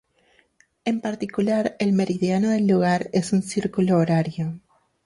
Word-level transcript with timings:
En 0.83 0.99
particular 0.99 1.75
el 1.77 1.93
meridiano 1.93 2.49
del 2.49 2.65
lugar 2.65 3.11
es 3.13 3.33
un 3.33 3.43
círculo 3.43 3.97
horario. 3.97 4.59